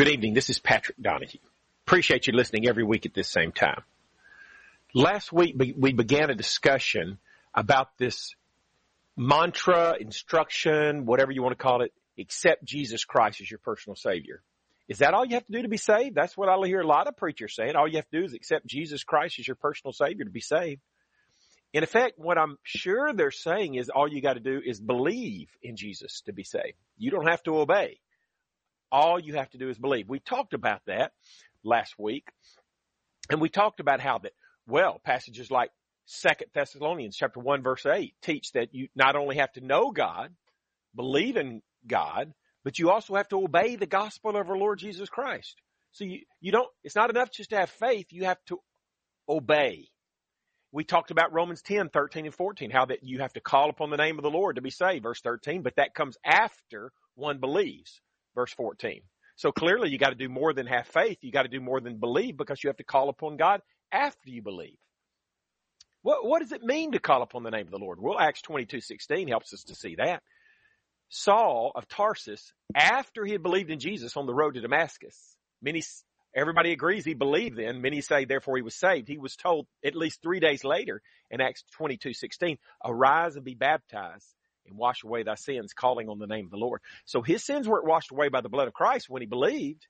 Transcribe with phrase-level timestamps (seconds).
[0.00, 0.32] Good evening.
[0.32, 1.40] This is Patrick Donahue.
[1.86, 3.82] Appreciate you listening every week at this same time.
[4.94, 7.18] Last week we began a discussion
[7.54, 8.34] about this
[9.14, 14.40] mantra, instruction, whatever you want to call it, accept Jesus Christ as your personal savior.
[14.88, 16.14] Is that all you have to do to be saved?
[16.14, 17.76] That's what I hear a lot of preachers saying.
[17.76, 20.40] All you have to do is accept Jesus Christ as your personal savior to be
[20.40, 20.80] saved.
[21.74, 25.50] In effect, what I'm sure they're saying is all you got to do is believe
[25.62, 26.78] in Jesus to be saved.
[26.96, 28.00] You don't have to obey.
[28.92, 30.08] All you have to do is believe.
[30.08, 31.12] We talked about that
[31.64, 32.28] last week.
[33.30, 34.32] And we talked about how that,
[34.66, 35.70] well, passages like
[36.06, 40.34] Second Thessalonians chapter one verse eight teach that you not only have to know God,
[40.96, 42.32] believe in God,
[42.64, 45.60] but you also have to obey the gospel of our Lord Jesus Christ.
[45.92, 48.06] So you, you don't, it's not enough just to have faith.
[48.10, 48.58] You have to
[49.28, 49.88] obey.
[50.72, 53.90] We talked about Romans 10, 13 and 14, how that you have to call upon
[53.90, 57.38] the name of the Lord to be saved, verse 13, but that comes after one
[57.38, 58.00] believes,
[58.34, 59.02] verse 14.
[59.36, 61.18] So clearly you got to do more than have faith.
[61.22, 64.28] You got to do more than believe because you have to call upon God after
[64.30, 64.76] you believe.
[66.02, 68.00] What, what does it mean to call upon the name of the Lord?
[68.00, 70.22] Well, Acts 22, 16 helps us to see that.
[71.08, 75.82] Saul of Tarsus, after he had believed in Jesus on the road to Damascus, many
[76.34, 77.80] Everybody agrees he believed then.
[77.80, 79.08] Many say therefore he was saved.
[79.08, 83.54] He was told at least three days later in Acts 22, 16, arise and be
[83.54, 84.26] baptized
[84.66, 86.80] and wash away thy sins, calling on the name of the Lord.
[87.04, 89.86] So his sins weren't washed away by the blood of Christ when he believed.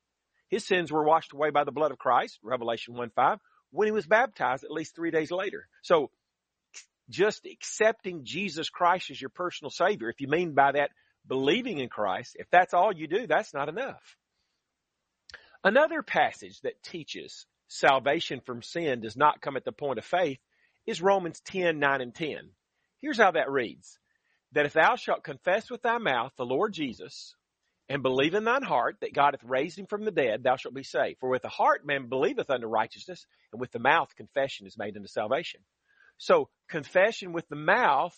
[0.49, 3.39] His sins were washed away by the blood of Christ, Revelation 1 5,
[3.71, 5.69] when he was baptized at least three days later.
[5.83, 6.11] So
[7.09, 10.91] just accepting Jesus Christ as your personal savior, if you mean by that
[11.27, 14.17] believing in Christ, if that's all you do, that's not enough.
[15.63, 20.39] Another passage that teaches salvation from sin does not come at the point of faith
[20.87, 22.37] is Romans 10, 9 and 10.
[23.01, 24.00] Here's how that reads.
[24.53, 27.35] That if thou shalt confess with thy mouth the Lord Jesus
[27.89, 30.75] and believe in thine heart that God hath raised him from the dead, thou shalt
[30.75, 31.19] be saved.
[31.21, 34.97] For with the heart man believeth unto righteousness and with the mouth confession is made
[34.97, 35.61] unto salvation.
[36.19, 38.17] So confession with the mouth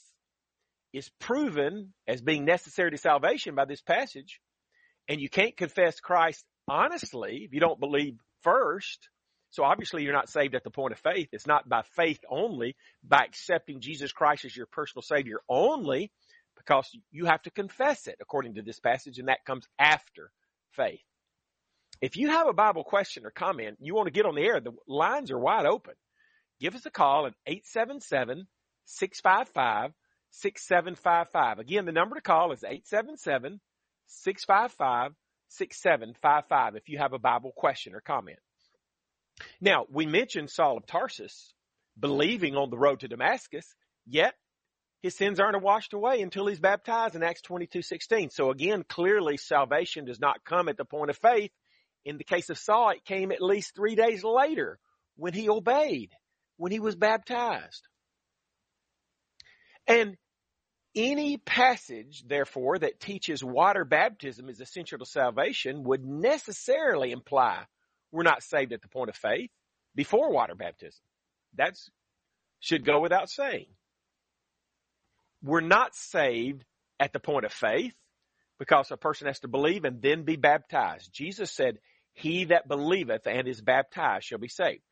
[0.92, 4.40] is proven as being necessary to salvation by this passage.
[5.08, 9.08] And you can't confess Christ honestly, if you don't believe first,
[9.50, 11.28] so obviously you're not saved at the point of faith.
[11.32, 16.10] It's not by faith only, by accepting Jesus Christ as your personal savior only,
[16.64, 20.30] because you have to confess it according to this passage, and that comes after
[20.72, 21.00] faith.
[22.00, 24.60] If you have a Bible question or comment, you want to get on the air,
[24.60, 25.94] the lines are wide open.
[26.60, 28.46] Give us a call at 877
[28.84, 29.92] 655
[30.30, 31.58] 6755.
[31.58, 33.60] Again, the number to call is 877
[34.06, 35.12] 655
[35.48, 38.38] 6755 if you have a Bible question or comment.
[39.60, 41.52] Now, we mentioned Saul of Tarsus
[41.98, 43.74] believing on the road to Damascus,
[44.06, 44.34] yet
[45.02, 48.30] his sins aren't washed away until he's baptized in Acts 22:16.
[48.30, 51.50] So again, clearly salvation does not come at the point of faith.
[52.04, 54.78] In the case of Saul, it came at least 3 days later
[55.16, 56.12] when he obeyed,
[56.56, 57.86] when he was baptized.
[59.86, 60.16] And
[60.94, 67.66] any passage, therefore, that teaches water baptism is essential to salvation would necessarily imply
[68.10, 69.50] we're not saved at the point of faith
[69.94, 71.00] before water baptism.
[71.54, 71.76] That
[72.60, 73.66] should go without saying.
[75.42, 76.64] We're not saved
[77.00, 77.94] at the point of faith
[78.58, 81.12] because a person has to believe and then be baptized.
[81.12, 81.78] Jesus said,
[82.14, 84.82] he that believeth and is baptized shall be saved.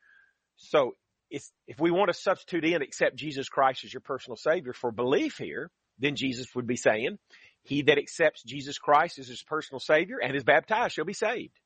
[0.57, 0.95] So
[1.29, 5.37] if we want to substitute in accept Jesus Christ as your personal savior for belief
[5.37, 7.17] here, then Jesus would be saying,
[7.63, 11.57] he that accepts Jesus Christ as his personal savior and is baptized shall be saved.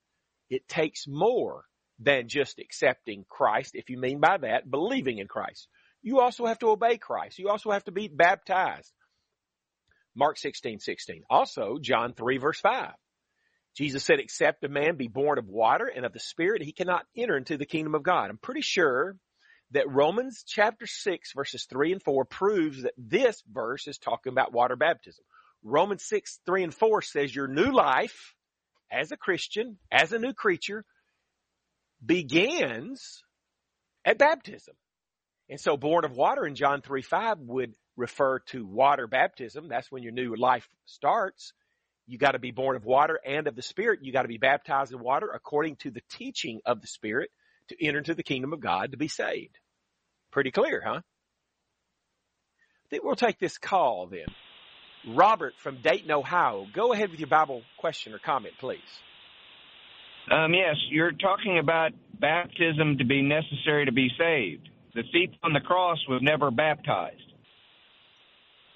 [0.49, 1.63] It takes more
[1.97, 5.67] than just accepting Christ, if you mean by that, believing in Christ.
[6.05, 7.39] You also have to obey Christ.
[7.39, 8.93] You also have to be baptized.
[10.15, 11.23] Mark 16, 16.
[11.31, 12.91] Also, John 3 verse 5.
[13.75, 17.07] Jesus said, except a man be born of water and of the Spirit, he cannot
[17.17, 18.29] enter into the kingdom of God.
[18.29, 19.17] I'm pretty sure
[19.71, 24.53] that Romans chapter 6 verses 3 and 4 proves that this verse is talking about
[24.53, 25.25] water baptism.
[25.63, 28.35] Romans 6, 3 and 4 says your new life
[28.91, 30.85] as a Christian, as a new creature,
[32.05, 33.23] begins
[34.05, 34.75] at baptism.
[35.49, 39.67] And so born of water in John 3, 5 would refer to water baptism.
[39.67, 41.53] That's when your new life starts.
[42.07, 43.99] You got to be born of water and of the Spirit.
[44.03, 47.31] You got to be baptized in water according to the teaching of the Spirit
[47.69, 49.57] to enter into the kingdom of God to be saved.
[50.31, 50.99] Pretty clear, huh?
[50.99, 54.27] I think we'll take this call then.
[55.15, 56.65] Robert from Dayton, Ohio.
[56.73, 58.79] Go ahead with your Bible question or comment, please.
[60.31, 64.69] Um, yes, you're talking about baptism to be necessary to be saved.
[64.95, 67.21] The thief on the cross was never baptized.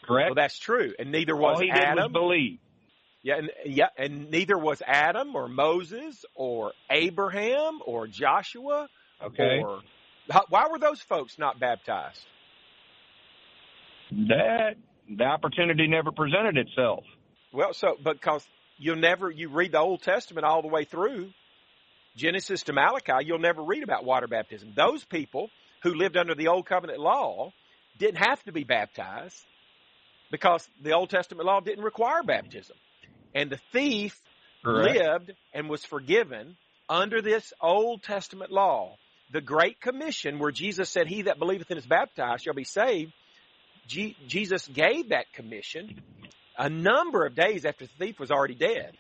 [0.06, 0.30] Correct?
[0.30, 0.94] Well, that's true.
[1.00, 1.96] And neither was All he Adam.
[1.96, 2.60] did was believe.
[3.22, 8.88] Yeah, and yeah, and neither was Adam or Moses or Abraham or Joshua.
[9.22, 9.62] Okay.
[9.64, 9.82] Or
[10.50, 12.26] why were those folks not baptized?
[14.12, 14.76] That
[15.10, 17.04] the opportunity never presented itself.
[17.52, 21.30] Well, so because you'll never you read the Old Testament all the way through
[22.16, 24.74] Genesis to Malachi, you'll never read about water baptism.
[24.76, 25.50] Those people
[25.84, 27.52] who lived under the Old Covenant law
[27.98, 29.46] didn't have to be baptized
[30.32, 32.76] because the Old Testament law didn't require baptism.
[33.34, 34.20] And the thief
[34.64, 34.98] Correct.
[34.98, 36.56] lived and was forgiven
[36.88, 38.96] under this Old Testament law.
[39.32, 43.14] The Great Commission, where Jesus said, He that believeth and is baptized shall be saved,
[43.88, 46.02] G- Jesus gave that commission
[46.58, 48.92] a number of days after the thief was already dead.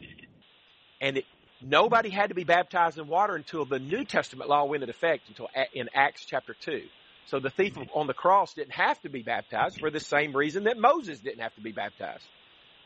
[1.01, 1.25] And it,
[1.61, 5.27] nobody had to be baptized in water until the New Testament law went into effect
[5.27, 6.83] until a- in Acts chapter 2.
[7.27, 7.97] So the thief mm-hmm.
[7.97, 11.41] on the cross didn't have to be baptized for the same reason that Moses didn't
[11.41, 12.23] have to be baptized.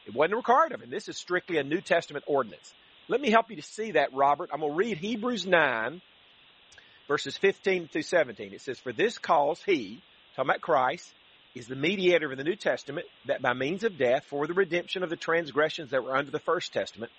[0.05, 0.89] It wasn't required of him.
[0.89, 2.73] This is strictly a New Testament ordinance.
[3.07, 4.49] Let me help you to see that, Robert.
[4.51, 6.01] I'm going to read Hebrews 9,
[7.07, 8.53] verses 15 through 17.
[8.53, 10.01] It says, For this cause he,
[10.35, 11.09] talking about Christ,
[11.55, 15.03] is the mediator of the New Testament, that by means of death, for the redemption
[15.03, 17.11] of the transgressions that were under the First Testament,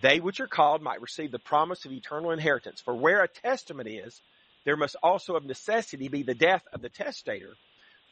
[0.00, 2.80] they which are called might receive the promise of eternal inheritance.
[2.80, 4.20] For where a testament is,
[4.64, 7.54] there must also of necessity be the death of the testator.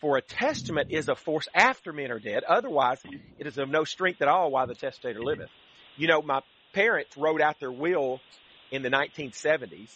[0.00, 2.42] For a testament is of force after men are dead.
[2.44, 3.00] Otherwise,
[3.38, 5.50] it is of no strength at all while the testator liveth.
[5.96, 6.40] You know, my
[6.72, 8.20] parents wrote out their will
[8.70, 9.90] in the 1970s,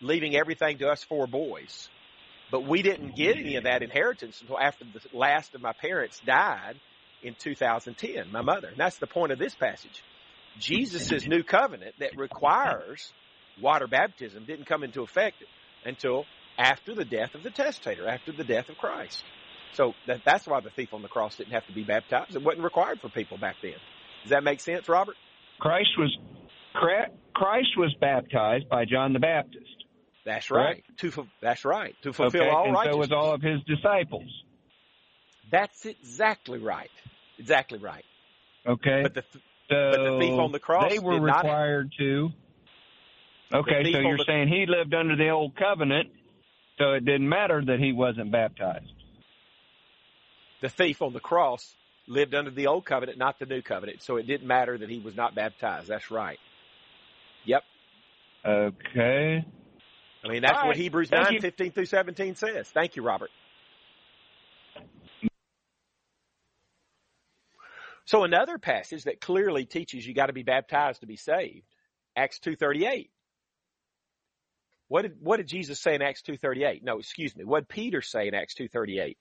[0.00, 1.88] leaving everything to us four boys.
[2.50, 6.20] But we didn't get any of that inheritance until after the last of my parents
[6.24, 6.76] died
[7.22, 8.68] in 2010, my mother.
[8.68, 10.02] And that's the point of this passage.
[10.58, 13.12] Jesus' new covenant that requires
[13.60, 15.36] water baptism didn't come into effect
[15.84, 16.24] until
[16.56, 19.22] after the death of the testator, after the death of Christ.
[19.72, 22.34] So that, that's why the thief on the cross didn't have to be baptized.
[22.34, 23.74] It wasn't required for people back then.
[24.22, 25.16] Does that make sense, Robert?
[25.60, 26.16] Christ was
[27.34, 29.64] Christ was baptized by John the Baptist.
[30.24, 30.84] That's right.
[30.98, 31.94] To fu- that's right.
[32.02, 33.06] To fulfill okay, all and righteousness.
[33.08, 34.28] so was all of his disciples.
[35.50, 36.90] That's exactly right.
[37.38, 38.04] Exactly right.
[38.66, 39.00] Okay.
[39.02, 41.92] But the th- so but the thief on the cross they were did not- required
[41.98, 42.30] to.
[43.52, 46.10] Okay, so you're the- saying he lived under the old covenant,
[46.78, 48.92] so it didn't matter that he wasn't baptized.
[50.60, 51.76] the thief on the cross
[52.08, 54.02] lived under the old covenant, not the new covenant.
[54.02, 55.86] So it didn't matter that he was not baptized.
[55.88, 56.38] That's right.
[57.44, 57.62] Yep.
[58.44, 59.44] Okay.
[60.24, 60.76] I mean, that's what.
[60.76, 61.40] Hebrews Thank 9, you.
[61.40, 62.68] 15 through 17 says.
[62.70, 63.30] Thank you, Robert.
[68.08, 71.66] So another passage that clearly teaches you got to be baptized to be saved,
[72.16, 73.10] Acts 2.38.
[74.88, 76.82] What did, what did Jesus say in Acts 2.38?
[76.82, 77.44] No, excuse me.
[77.44, 79.18] What did Peter say in Acts 2.38?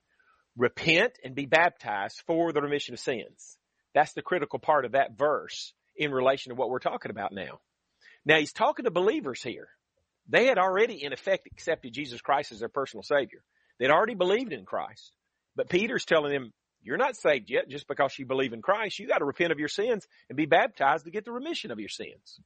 [0.55, 3.57] Repent and be baptized for the remission of sins.
[3.93, 7.59] That's the critical part of that verse in relation to what we're talking about now.
[8.25, 9.67] Now he's talking to believers here.
[10.29, 13.43] They had already in effect accepted Jesus Christ as their personal savior.
[13.79, 15.11] They'd already believed in Christ.
[15.57, 18.99] But Peter's telling them, you're not saved yet just because you believe in Christ.
[18.99, 21.79] You got to repent of your sins and be baptized to get the remission of
[21.79, 22.39] your sins.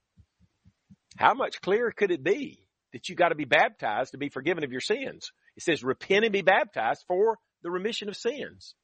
[1.17, 2.63] How much clearer could it be
[2.93, 5.31] that you got to be baptized to be forgiven of your sins?
[5.55, 8.75] It says repent and be baptized for the remission of sins.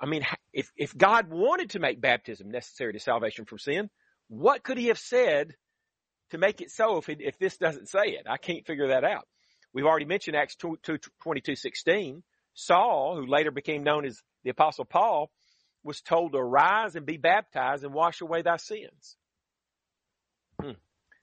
[0.00, 0.22] I mean,
[0.52, 3.88] if, if God wanted to make baptism necessary to salvation from sin,
[4.28, 5.54] what could he have said
[6.30, 8.26] to make it so if, it, if this doesn't say it?
[8.28, 9.26] I can't figure that out.
[9.72, 12.22] We've already mentioned Acts 2, 2, 22, 16.
[12.58, 15.30] Saul, who later became known as the apostle Paul,
[15.84, 19.16] was told to arise and be baptized and wash away thy sins.
[20.60, 20.72] Hmm.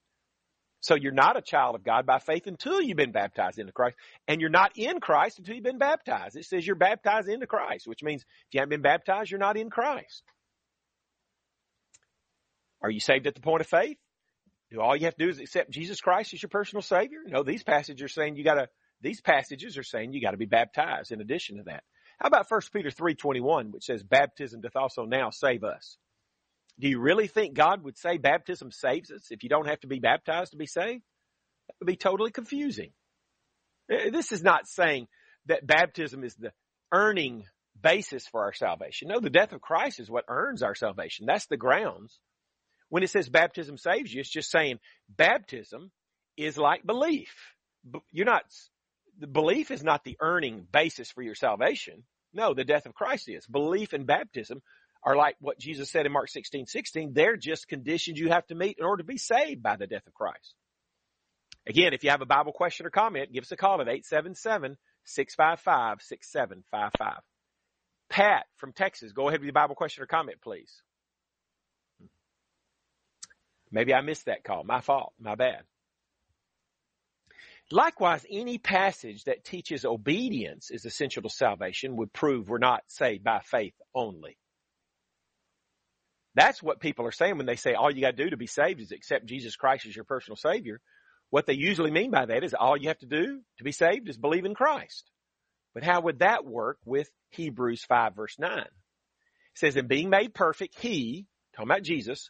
[0.81, 3.95] So you're not a child of God by faith until you've been baptized into Christ.
[4.27, 6.35] And you're not in Christ until you've been baptized.
[6.35, 9.57] It says you're baptized into Christ, which means if you haven't been baptized, you're not
[9.57, 10.23] in Christ.
[12.83, 13.97] Are you saved at the point of faith?
[14.81, 17.19] All you have to do is accept Jesus Christ as your personal Savior?
[17.25, 18.69] No, these passages are saying you gotta,
[19.01, 21.83] these passages are saying you gotta be baptized in addition to that.
[22.19, 25.97] How about 1 Peter 3.21, which says baptism doth also now save us?
[26.79, 29.87] Do you really think God would say baptism saves us if you don't have to
[29.87, 31.03] be baptized to be saved?
[31.67, 32.91] That would be totally confusing.
[33.89, 35.07] Eh, this is not saying
[35.45, 36.51] that baptism is the
[36.91, 37.45] earning
[37.79, 39.07] basis for our salvation.
[39.09, 41.25] No, the death of Christ is what earns our salvation.
[41.25, 42.19] That's the grounds.
[42.95, 45.91] When it says baptism saves you, it's just saying baptism
[46.37, 47.35] is like belief.
[48.09, 48.45] You're not,
[49.19, 52.03] the belief is not the earning basis for your salvation.
[52.33, 53.45] No, the death of Christ is.
[53.47, 54.61] Belief and baptism
[55.03, 57.11] are like what Jesus said in Mark 16, 16.
[57.11, 60.07] They're just conditions you have to meet in order to be saved by the death
[60.07, 60.55] of Christ.
[61.67, 64.77] Again, if you have a Bible question or comment, give us a call at 877
[65.03, 67.21] 655 6755.
[68.09, 70.81] Pat from Texas, go ahead with your Bible question or comment, please.
[73.75, 74.63] Maybe I missed that call.
[74.63, 75.11] My fault.
[75.19, 75.63] My bad.
[77.71, 83.25] Likewise, any passage that teaches obedience is essential to salvation would prove we're not saved
[83.25, 84.37] by faith only.
[86.35, 88.47] That's what people are saying when they say all you got to do to be
[88.47, 90.79] saved is accept Jesus Christ as your personal Savior.
[91.29, 94.07] What they usually mean by that is all you have to do to be saved
[94.07, 95.11] is believe in Christ.
[95.73, 98.57] But how would that work with Hebrews 5 verse 9?
[98.57, 98.67] It
[99.55, 102.29] says, in being made perfect, he, talking about Jesus,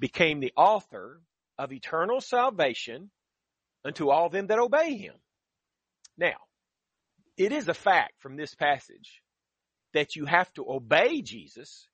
[0.00, 1.20] became the author
[1.58, 3.10] of eternal salvation
[3.84, 5.14] unto all them that obey him.
[6.18, 6.36] Now,
[7.36, 9.22] it is a fact from this passage
[9.94, 11.88] that you have to obey Jesus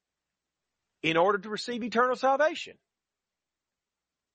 [1.02, 2.75] in order to receive eternal salvation.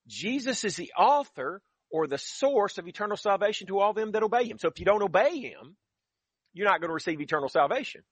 [0.06, 4.44] Jesus is the author or the source of eternal salvation to all them that obey
[4.44, 4.58] him.
[4.58, 5.76] So if you don't obey him,
[6.52, 8.02] you're not going to receive eternal salvation.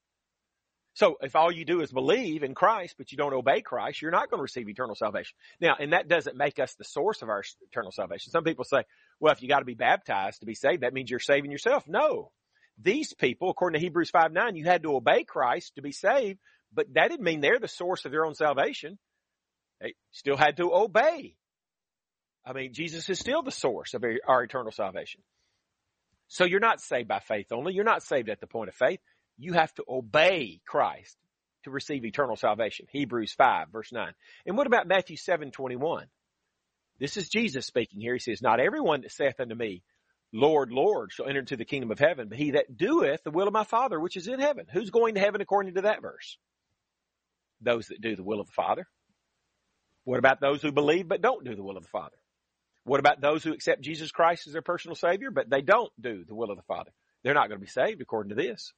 [0.96, 4.10] So if all you do is believe in Christ, but you don't obey Christ, you're
[4.10, 5.36] not going to receive eternal salvation.
[5.60, 8.32] Now, and that doesn't make us the source of our eternal salvation.
[8.32, 8.82] Some people say,
[9.20, 11.84] well, if you got to be baptized to be saved, that means you're saving yourself.
[11.86, 12.32] No.
[12.82, 16.38] These people, according to Hebrews 5 9, you had to obey Christ to be saved,
[16.72, 18.98] but that didn't mean they're the source of their own salvation.
[19.82, 21.36] They still had to obey.
[22.42, 25.20] I mean, Jesus is still the source of our eternal salvation.
[26.28, 27.74] So you're not saved by faith only.
[27.74, 29.00] You're not saved at the point of faith
[29.38, 31.16] you have to obey Christ
[31.64, 32.86] to receive eternal salvation.
[32.90, 34.12] Hebrews 5 verse 9.
[34.46, 36.06] And what about Matthew 7 21?
[36.98, 38.14] This is Jesus speaking here.
[38.14, 39.82] He says, Not everyone that saith unto me,
[40.32, 43.46] Lord, Lord, shall enter into the kingdom of heaven, but he that doeth the will
[43.46, 44.66] of my Father which is in heaven.
[44.72, 46.38] Who's going to heaven according to that verse?
[47.60, 48.86] Those that do the will of the Father.
[50.04, 52.16] What about those who believe but don't do the will of the Father?
[52.84, 56.24] What about those who accept Jesus Christ as their personal Savior, but they don't do
[56.24, 56.92] the will of the Father?
[57.22, 58.72] They're not going to be saved according to this.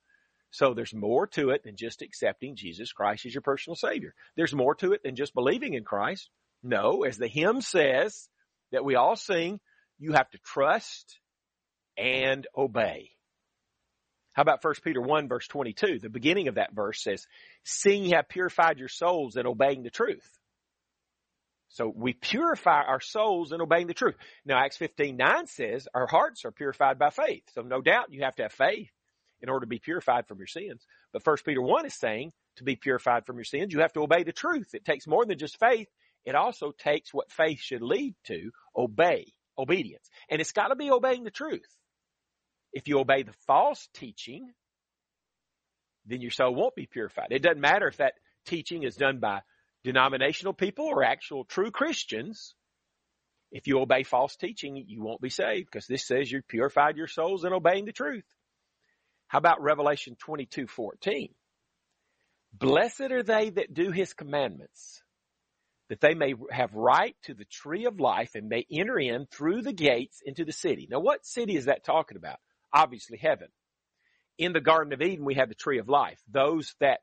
[0.51, 4.15] So there's more to it than just accepting Jesus Christ as your personal Savior.
[4.37, 6.31] There's more to it than just believing in Christ.
[6.63, 8.29] No, as the hymn says
[8.73, 9.61] that we all sing,
[9.99, 11.19] you have to trust
[11.97, 13.11] and obey.
[14.33, 15.99] How about 1 Peter 1 verse 22?
[15.99, 17.27] The beginning of that verse says,
[17.65, 20.27] Seeing you have purified your souls in obeying the truth.
[21.71, 24.15] So we purify our souls in obeying the truth.
[24.47, 27.43] Now Acts 15 9 says our hearts are purified by faith.
[27.53, 28.89] So no doubt you have to have faith
[29.41, 30.85] in order to be purified from your sins.
[31.13, 34.03] But First Peter 1 is saying to be purified from your sins, you have to
[34.03, 34.75] obey the truth.
[34.75, 35.89] It takes more than just faith.
[36.25, 40.09] It also takes what faith should lead to, obey, obedience.
[40.29, 41.69] And it's got to be obeying the truth.
[42.73, 44.51] If you obey the false teaching,
[46.07, 47.29] then your soul won't be purified.
[47.31, 48.15] It doesn't matter if that
[48.47, 49.41] teaching is done by
[49.85, 52.55] denominational people or actual true Christians.
[53.51, 57.07] If you obey false teaching, you won't be saved because this says you purified your
[57.07, 58.25] souls in obeying the truth.
[59.29, 61.29] How about Revelation 22, 14?
[62.55, 65.03] Blessed are they that do his commandments,
[65.91, 69.63] that they may have right to the tree of life and may enter in through
[69.63, 70.89] the gates into the city.
[70.91, 72.39] Now what city is that talking about?
[72.73, 73.49] Obviously heaven.
[74.39, 76.21] In the Garden of Eden, we have the tree of life.
[76.31, 77.01] Those that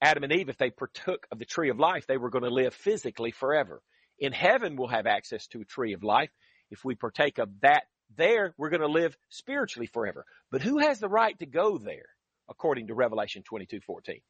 [0.00, 2.50] Adam and Eve, if they partook of the tree of life, they were going to
[2.50, 3.82] live physically forever.
[4.18, 6.30] In heaven, we'll have access to a tree of life
[6.70, 7.84] if we partake of that
[8.16, 10.24] there we're going to live spiritually forever.
[10.50, 12.08] But who has the right to go there
[12.48, 14.20] according to Revelation 22, 14?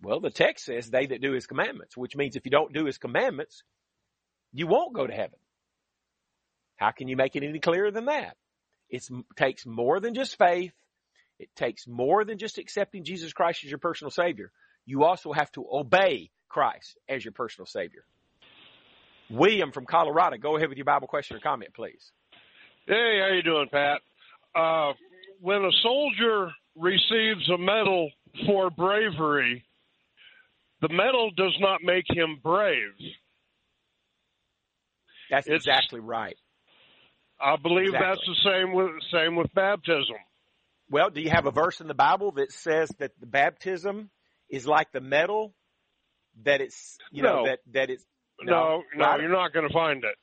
[0.00, 2.84] Well, the text says they that do his commandments, which means if you don't do
[2.84, 3.62] his commandments,
[4.52, 5.38] you won't go to heaven.
[6.76, 8.36] How can you make it any clearer than that?
[8.88, 9.02] It
[9.36, 10.72] takes more than just faith.
[11.38, 14.50] It takes more than just accepting Jesus Christ as your personal savior.
[14.86, 18.04] You also have to obey Christ as your personal savior.
[19.30, 22.12] William from Colorado, go ahead with your Bible question or comment, please.
[22.88, 24.00] Hey, how you doing, Pat?
[24.54, 24.94] Uh,
[25.40, 28.10] when a soldier receives a medal
[28.46, 29.62] for bravery,
[30.80, 32.94] the medal does not make him brave.
[35.30, 36.38] That's It's- exactly right.
[37.40, 38.08] I believe Exactly.
[38.08, 40.16] that's the same with same with baptism.
[40.90, 44.10] Well, do you have a verse in the Bible that says that the baptism
[44.48, 45.54] is like the medal
[46.42, 47.44] that it's you know No.
[47.46, 48.06] that that it's
[48.40, 49.20] No, no, Right.
[49.20, 50.16] you're not going to find it.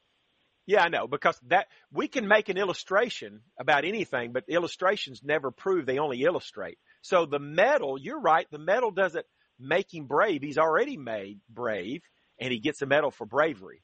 [0.67, 5.51] Yeah, I know because that we can make an illustration about anything, but illustrations never
[5.51, 6.79] prove; they only illustrate.
[7.01, 8.47] So the medal, you're right.
[8.49, 9.25] The medal doesn't
[9.59, 12.01] make him brave; he's already made brave,
[12.39, 13.83] and he gets a medal for bravery.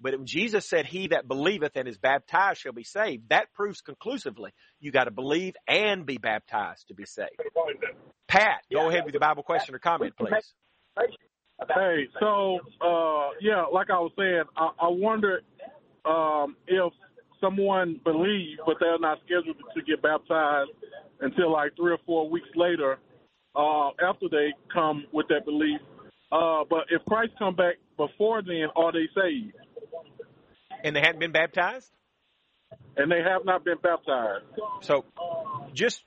[0.00, 3.80] But when Jesus said, "He that believeth and is baptized shall be saved," that proves
[3.80, 7.40] conclusively you got to believe and be baptized to be saved.
[8.28, 10.52] Pat, go ahead with your Bible question or comment, please.
[11.74, 15.40] Hey, so uh, yeah, like I was saying, I, I wonder
[16.08, 16.92] um, if
[17.40, 20.70] someone believes, but they're not scheduled to get baptized
[21.20, 22.98] until like three or four weeks later,
[23.54, 25.80] uh, after they come with that belief.
[26.30, 29.54] Uh, but if Christ come back before then, are they saved?
[30.84, 31.90] And they hadn't been baptized.
[32.96, 34.44] And they have not been baptized.
[34.82, 35.04] So
[35.72, 36.02] just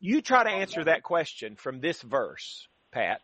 [0.00, 3.20] you try to answer that question from this verse, Pat.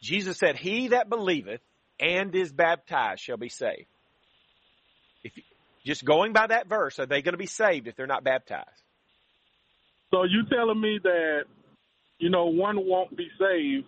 [0.00, 1.60] Jesus said, "He that believeth
[1.98, 3.86] and is baptized shall be saved."
[5.24, 5.42] If you,
[5.84, 8.68] just going by that verse, are they going to be saved if they're not baptized?
[10.12, 11.42] So you telling me that
[12.18, 13.86] you know one won't be saved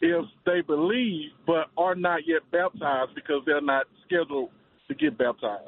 [0.00, 4.50] if they believe but are not yet baptized because they're not scheduled
[4.88, 5.64] to get baptized?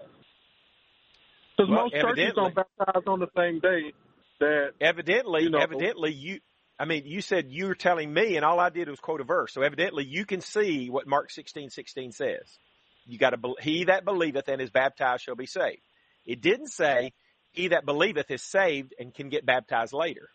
[1.56, 3.92] Because Well, most churches don't baptize on the same day
[4.40, 6.40] that Evidently, You know- evidently you
[6.78, 9.24] I mean, you said you were telling me and all I did was quote a
[9.24, 9.54] verse.
[9.54, 12.58] So evidently you can see what Mark 16:16 says.
[13.06, 15.82] You got to he that believeth and is baptized shall be saved.
[16.24, 17.12] It didn't say
[17.52, 20.28] he that believeth is saved and can get baptized later.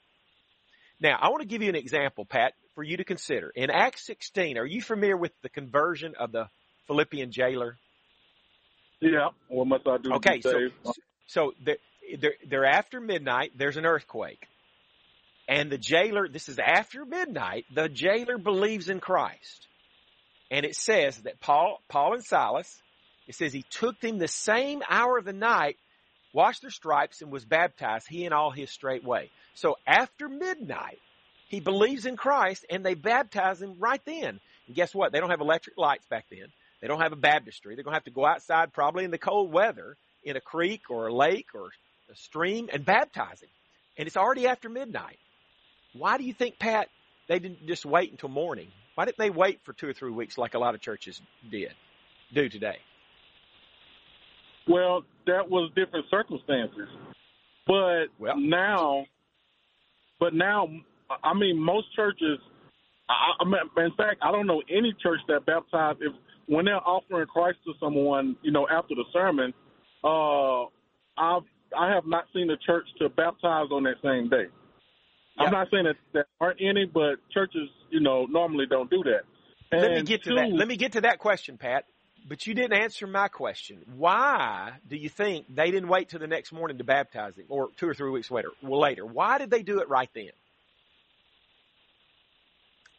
[0.99, 3.51] Now, I want to give you an example, Pat, for you to consider.
[3.55, 6.47] In Acts 16, are you familiar with the conversion of the
[6.87, 7.77] Philippian jailer?
[9.01, 10.69] yeah, what must I do to Okay, so
[11.25, 11.77] so they're,
[12.19, 13.51] they're, they're after midnight.
[13.57, 14.47] There's an earthquake,
[15.47, 16.27] and the jailer.
[16.27, 17.65] This is after midnight.
[17.73, 19.67] The jailer believes in Christ,
[20.51, 22.79] and it says that Paul, Paul and Silas.
[23.27, 25.77] It says he took them the same hour of the night,
[26.33, 28.07] washed their stripes, and was baptized.
[28.09, 29.29] He and all his straightway.
[29.55, 30.99] So after midnight,
[31.47, 34.39] he believes in Christ, and they baptize him right then.
[34.67, 35.13] And guess what?
[35.13, 36.47] They don't have electric lights back then.
[36.81, 37.75] They don't have a baptistry.
[37.75, 40.89] They're going to have to go outside, probably in the cold weather, in a creek
[40.89, 41.69] or a lake or
[42.11, 43.49] a stream, and baptize him.
[43.97, 45.19] And it's already after midnight.
[45.93, 46.89] Why do you think, Pat,
[47.27, 48.67] they didn't just wait until morning?
[48.95, 51.73] Why didn't they wait for two or three weeks like a lot of churches did,
[52.33, 52.77] do today?
[54.67, 56.87] Well, that was different circumstances.
[57.67, 59.05] But Well- now,
[60.19, 60.69] but now,
[61.23, 62.39] I mean, most churches.
[63.09, 66.13] I, I mean, in fact, I don't know any church that baptized if
[66.47, 69.53] when they're offering Christ to someone, you know, after the sermon.
[70.03, 70.63] Uh,
[71.17, 71.43] I've
[71.77, 74.45] I have not seen a church to baptize on that same day.
[75.37, 79.23] I'm not saying that there aren't any, but churches, you know, normally don't do that.
[79.71, 80.51] Let me get to two- that.
[80.51, 81.85] Let me get to that question, Pat.
[82.27, 83.81] But you didn't answer my question.
[83.95, 87.69] Why do you think they didn't wait till the next morning to baptize him, or
[87.77, 88.49] two or three weeks later?
[88.61, 90.29] Well, later, why did they do it right then?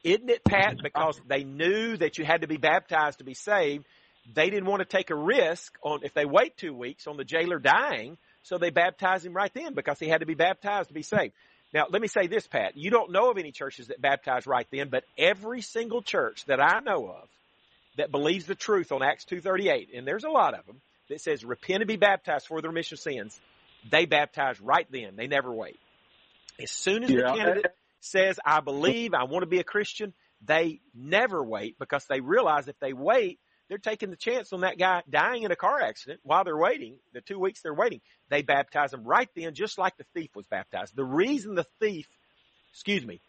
[0.02, 0.78] Isn't it, Pat?
[0.82, 3.86] Because they knew that you had to be baptized to be saved.
[4.34, 7.24] They didn't want to take a risk on if they wait two weeks on the
[7.24, 10.94] jailer dying, so they baptized him right then because he had to be baptized to
[10.94, 11.34] be saved.
[11.72, 12.76] Now, let me say this, Pat.
[12.76, 16.60] You don't know of any churches that baptize right then, but every single church that
[16.60, 17.28] I know of
[17.96, 21.44] that believes the truth on Acts 2.38, and there's a lot of them, that says
[21.44, 23.38] repent and be baptized for the remission of sins,
[23.90, 25.16] they baptize right then.
[25.16, 25.78] They never wait.
[26.60, 30.12] As soon as the candidate says, I believe, I want to be a Christian,
[30.44, 33.38] they never wait because they realize if they wait,
[33.72, 36.96] they're taking the chance on that guy dying in a car accident while they're waiting,
[37.14, 38.02] the two weeks they're waiting.
[38.28, 40.94] They baptize him right then, just like the thief was baptized.
[40.94, 42.06] The reason the thief,
[42.74, 43.22] excuse me,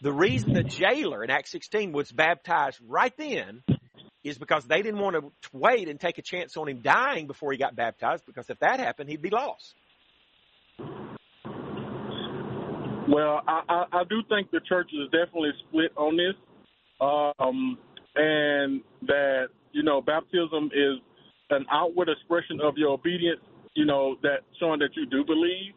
[0.00, 3.62] the reason the jailer in Acts 16 was baptized right then
[4.24, 7.52] is because they didn't want to wait and take a chance on him dying before
[7.52, 9.72] he got baptized because if that happened, he'd be lost.
[13.08, 16.34] Well, I, I, I do think the church is definitely split on this,
[17.00, 17.78] um,
[18.16, 20.98] and that you know baptism is
[21.50, 23.40] an outward expression of your obedience.
[23.74, 25.74] You know that showing that you do believe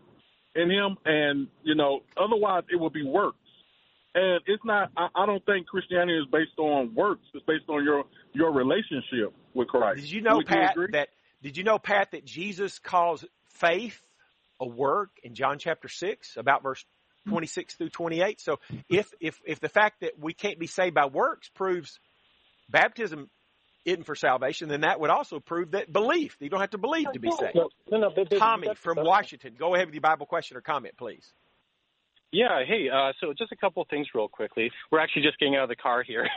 [0.56, 3.38] in Him, and you know otherwise it would be works.
[4.16, 4.92] And it's not.
[4.98, 7.22] I, I don't think Christianity is based on works.
[7.34, 10.02] It's based on your your relationship with Christ.
[10.02, 10.88] Did you know, Would Pat, agree?
[10.94, 11.10] that
[11.42, 14.02] did you know, Pat, that Jesus calls faith
[14.60, 16.84] a work in John chapter six, about verse
[17.28, 18.42] twenty six through twenty eight?
[18.42, 22.00] So if if if the fact that we can't be saved by works proves
[22.70, 23.30] baptism
[23.86, 26.36] isn't for salvation, then that would also prove that belief.
[26.40, 27.56] You don't have to believe to be saved.
[27.56, 30.62] No, no, no, but- but Tommy from Washington, go ahead with your Bible question or
[30.62, 31.34] comment, please.
[32.32, 34.72] Yeah, hey, uh, so just a couple of things real quickly.
[34.92, 36.28] We're actually just getting out of the car here.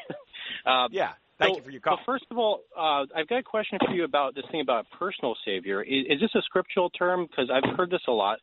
[0.65, 1.99] uh, Yeah, thank so, you for your call.
[1.99, 4.87] So first of all, uh, I've got a question for you about this thing about
[4.99, 5.83] personal savior.
[5.83, 7.27] Is, is this a scriptural term?
[7.27, 8.39] Because I've heard this a lot.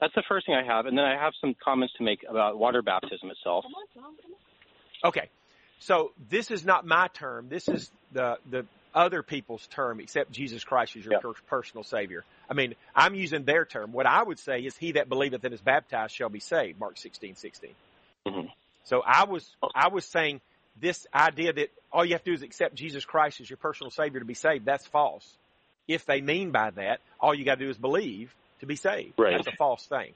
[0.00, 2.58] That's the first thing I have, and then I have some comments to make about
[2.58, 3.64] water baptism itself.
[5.04, 5.28] Okay,
[5.78, 7.48] so this is not my term.
[7.48, 12.24] This is the the other people's term, except Jesus Christ is your per- personal Savior.
[12.50, 13.92] I mean, I'm using their term.
[13.92, 16.96] What I would say is, "He that believeth and is baptized shall be saved." Mark
[16.96, 17.74] sixteen sixteen.
[18.26, 18.50] Mhm.
[18.84, 20.40] So I was I was saying
[20.80, 23.90] this idea that all you have to do is accept Jesus Christ as your personal
[23.90, 24.64] Savior to be saved.
[24.64, 25.36] That's false.
[25.86, 29.14] If they mean by that, all you got to do is believe to be saved.
[29.18, 29.32] Right.
[29.36, 30.12] That's a false thing.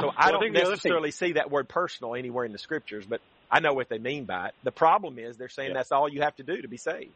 [0.00, 2.52] So I Well, don't think the other thing- necessarily see that word personal anywhere in
[2.52, 4.54] the scriptures, but I know what they mean by it.
[4.64, 5.74] The problem is they're saying Yeah.
[5.74, 7.12] that's all you have to do to be saved.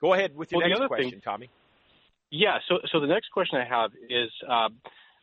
[0.00, 1.48] Go ahead with your Well, next question, thing- Tommy.
[2.30, 2.58] Yeah.
[2.68, 4.68] So, so the next question I have is, uh,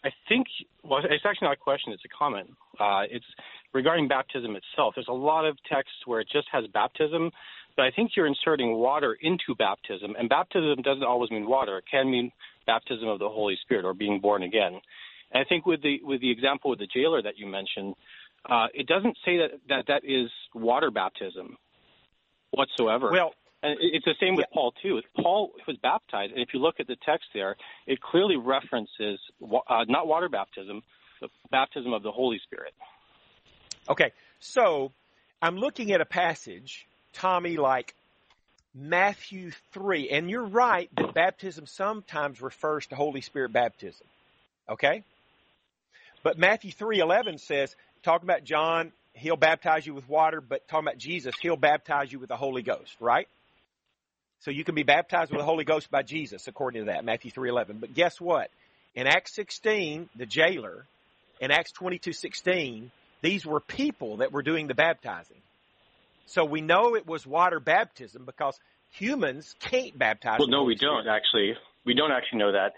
[0.05, 0.47] I think,
[0.83, 2.49] well, it's actually not a question; it's a comment.
[2.79, 3.25] Uh, it's
[3.73, 4.95] regarding baptism itself.
[4.95, 7.31] There's a lot of texts where it just has baptism,
[7.75, 11.77] but I think you're inserting water into baptism, and baptism doesn't always mean water.
[11.77, 12.31] It can mean
[12.65, 14.81] baptism of the Holy Spirit or being born again.
[15.31, 17.95] And I think with the with the example with the jailer that you mentioned,
[18.49, 21.57] uh, it doesn't say that that that is water baptism
[22.51, 23.09] whatsoever.
[23.11, 25.01] Well, And it's the same with Paul too.
[25.21, 27.55] Paul was baptized, and if you look at the text there,
[27.87, 30.81] it clearly references uh, not water baptism,
[31.21, 32.73] but baptism of the Holy Spirit.
[33.89, 34.91] Okay, so
[35.41, 37.95] I'm looking at a passage, Tommy, like
[38.73, 44.07] Matthew 3, and you're right that baptism sometimes refers to Holy Spirit baptism.
[44.69, 45.03] Okay?
[46.23, 50.97] But Matthew 3:11 says, talking about John, he'll baptize you with water, but talking about
[50.97, 53.27] Jesus, he'll baptize you with the Holy Ghost, right?
[54.39, 57.31] So you can be baptized with the Holy Ghost by Jesus, according to that, Matthew
[57.31, 57.79] 3:11.
[57.79, 58.51] But guess what?
[58.93, 60.85] In Acts 16, the jailer,
[61.39, 65.41] in Acts 22:16, these were people that were doing the baptizing.
[66.25, 68.59] So we know it was water baptism because
[68.91, 70.39] humans can't baptize.
[70.39, 71.53] Well, no, we don't actually.
[71.85, 72.73] We don't actually know that.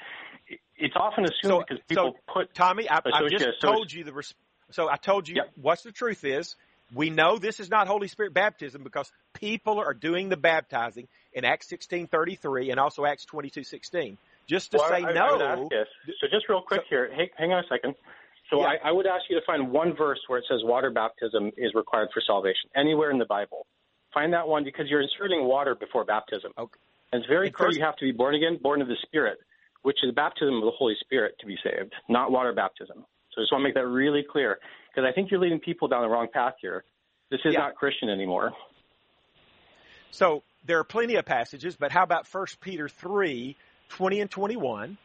[0.78, 4.14] It's often assumed So- because people so, put Tommy, I, I just told you the.
[4.14, 4.36] Res-
[4.72, 5.52] so I told you Yep.
[5.62, 6.56] what's the truth is.
[6.94, 11.44] We know this is not Holy Spirit baptism because people are doing the baptizing in
[11.44, 14.18] Acts sixteen thirty three and also Acts twenty two sixteen.
[14.48, 15.42] Just to Well, say I, I no.
[15.42, 15.88] ask this.
[16.22, 17.96] So just real quick So- here, hey, hang on a second.
[18.52, 18.68] So Yeah.
[18.84, 21.74] I, I would ask you to find one verse where it says water baptism is
[21.74, 23.66] required for salvation, anywhere in the Bible.
[24.14, 26.52] Find that one because you're inserting water before baptism.
[26.56, 26.80] Okay.
[27.12, 28.96] And it's very And clear first- you have to be born again, born of the
[29.02, 29.40] Spirit,
[29.82, 33.04] which is baptism of the Holy Spirit to be saved, not water baptism.
[33.36, 35.88] So I just want to make that really clear because I think you're leading people
[35.88, 36.86] down the wrong path here.
[37.30, 37.60] This is Yeah.
[37.60, 38.54] not Christian anymore.
[40.12, 43.58] So there are plenty of passages, but how about 1 Peter 3,
[43.90, 44.98] 20 and 21?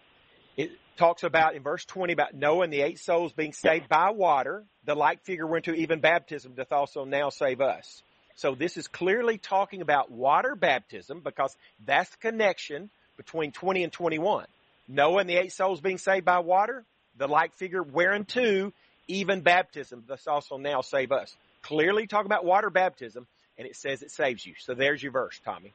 [0.56, 4.10] It talks about in verse 20 about Noah and the eight souls being saved by
[4.10, 4.64] water.
[4.84, 8.02] The like figure went to even baptism doth also now save us.
[8.36, 13.92] So this is clearly talking about water baptism because that's the connection between 20 and
[13.92, 14.46] 21.
[14.88, 16.84] Noah and the eight souls being saved by water.
[17.16, 18.72] The like figure whereunto
[19.08, 21.34] even baptism thus also now save us.
[21.62, 23.26] Clearly talking about water baptism
[23.58, 24.54] and it says it saves you.
[24.58, 25.72] So there's your verse, Tommy.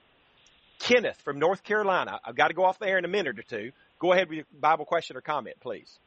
[0.79, 2.19] Kenneth from North Carolina.
[2.25, 3.71] I've got to go off the air in a minute or two.
[3.99, 5.99] Go ahead with your Bible question or comment, please.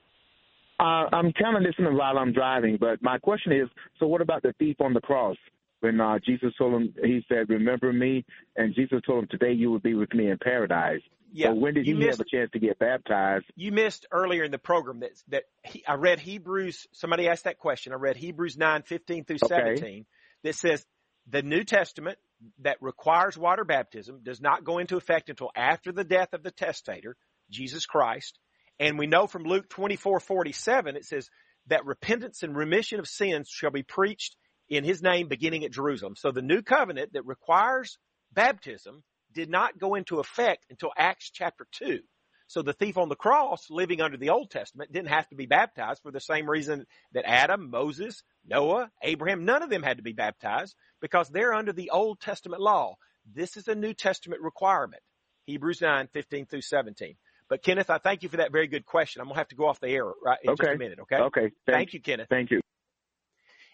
[0.80, 4.42] Uh, I'm kind of listening while I'm driving, but my question is: So, what about
[4.42, 5.36] the thief on the cross?
[5.80, 8.24] When uh, Jesus told him, he said, "Remember me,"
[8.56, 11.00] and Jesus told him, "Today you will be with me in paradise."
[11.32, 11.52] Yeah.
[11.52, 13.46] When did you he missed, have a chance to get baptized?
[13.56, 16.86] you missed earlier in the program that that he, I read Hebrews.
[16.92, 17.92] Somebody asked that question.
[17.92, 19.48] I read Hebrews nine fifteen through Okay.
[19.48, 20.06] seventeen
[20.44, 20.84] that says
[21.28, 22.18] the New Testament
[22.60, 26.50] that requires water baptism does not go into effect until after the death of the
[26.52, 27.16] testator,
[27.50, 28.38] Jesus Christ.
[28.80, 31.28] And we know from Luke twenty four forty seven it says
[31.66, 34.36] that repentance and remission of sins shall be preached
[34.68, 36.14] in His name beginning at Jerusalem.
[36.16, 37.98] So the new covenant that requires
[38.32, 39.02] baptism
[39.38, 42.00] did not go into effect until Acts chapter 2.
[42.48, 45.46] So the thief on the cross living under the Old Testament didn't have to be
[45.46, 50.02] baptized for the same reason that Adam, Moses, Noah, Abraham, none of them had to
[50.02, 52.96] be baptized because they're under the Old Testament law.
[53.32, 55.02] This is a New Testament requirement.
[55.44, 57.14] Hebrews 9, 15 through 17.
[57.48, 59.20] But Kenneth, I thank you for that very good question.
[59.20, 60.74] I'm going to have to go off the air right in just Okay.
[60.74, 61.20] a minute, okay?
[61.20, 62.28] Okay, Thank thank, you, Kenneth.
[62.28, 62.60] Thank you.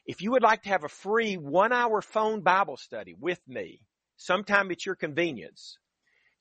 [0.05, 3.81] If you would like to have a free one hour phone Bible study with me
[4.16, 5.77] sometime at your convenience,